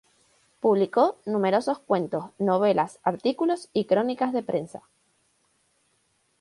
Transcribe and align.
Publicó 0.59 1.19
numerosos 1.27 1.77
cuentos, 1.77 2.31
novelas, 2.39 2.99
artículos 3.03 3.69
y 3.71 3.85
crónicas 3.85 4.33
de 4.33 4.41
prensa. 4.41 4.81